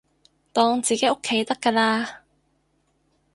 [0.51, 2.15] 當自己屋企得㗎喇